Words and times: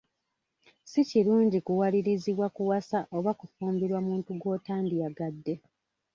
Si 0.83 1.01
kirungi 1.09 1.57
kuwalirizibwa 1.65 2.47
kuwasa 2.55 2.97
oba 3.17 3.31
kufumbirwa 3.39 3.99
muntu 4.07 4.31
gw'otandyagadde. 4.41 5.53